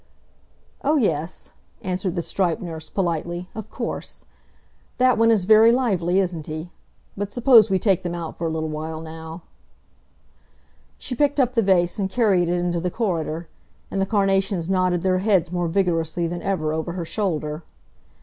"Oh, 0.83 0.97
yes," 0.97 1.53
answered 1.83 2.15
the 2.15 2.23
striped 2.23 2.59
nurse, 2.59 2.89
politely, 2.89 3.49
"of 3.53 3.69
course. 3.69 4.25
That 4.97 5.15
one 5.15 5.29
is 5.29 5.45
very 5.45 5.71
lively, 5.71 6.19
isn't 6.19 6.47
he? 6.47 6.71
But 7.15 7.31
suppose 7.31 7.69
we 7.69 7.77
take 7.77 8.01
them 8.01 8.15
out 8.15 8.35
for 8.35 8.47
a 8.47 8.49
little 8.49 8.67
while 8.69 8.99
now." 8.99 9.43
She 10.97 11.13
picked 11.13 11.39
up 11.39 11.53
the 11.53 11.61
vase 11.61 11.99
and 11.99 12.09
carried 12.09 12.49
it 12.49 12.55
into 12.57 12.79
the 12.79 12.89
corridor, 12.89 13.47
and 13.91 14.01
the 14.01 14.07
carnations 14.07 14.71
nodded 14.71 15.03
their 15.03 15.19
heads 15.19 15.51
more 15.51 15.67
vigorously 15.67 16.25
than 16.25 16.41
ever 16.41 16.73
over 16.73 16.93
her 16.93 17.05
shoulder. 17.05 17.63